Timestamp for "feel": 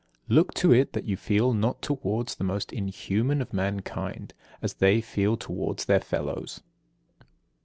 1.15-1.53, 4.99-5.37